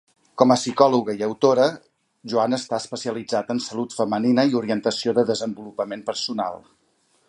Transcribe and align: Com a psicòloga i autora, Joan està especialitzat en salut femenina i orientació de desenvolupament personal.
Com 0.41 0.53
a 0.53 0.55
psicòloga 0.59 1.13
i 1.19 1.21
autora, 1.27 1.67
Joan 2.33 2.57
està 2.59 2.81
especialitzat 2.85 3.55
en 3.57 3.63
salut 3.69 3.95
femenina 4.01 4.49
i 4.53 4.59
orientació 4.65 5.19
de 5.21 5.31
desenvolupament 5.33 6.09
personal. 6.13 6.63